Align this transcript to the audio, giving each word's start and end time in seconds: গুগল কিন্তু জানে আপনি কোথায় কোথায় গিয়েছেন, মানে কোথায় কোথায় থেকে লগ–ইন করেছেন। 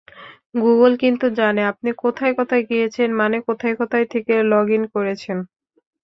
গুগল 0.55 0.91
কিন্তু 1.03 1.25
জানে 1.39 1.61
আপনি 1.71 1.89
কোথায় 2.03 2.33
কোথায় 2.39 2.63
গিয়েছেন, 2.69 3.09
মানে 3.15 3.37
কোথায় 3.47 3.75
কোথায় 3.75 4.05
থেকে 4.13 4.33
লগ–ইন 4.51 4.83
করেছেন। 4.95 5.37